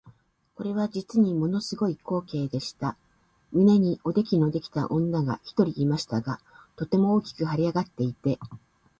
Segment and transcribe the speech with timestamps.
[0.55, 2.97] これは実にもの凄い光景でした。
[3.51, 6.39] 胸におできのできた女が一人いましたが、
[6.75, 8.39] とても大きく脹れ上っていて、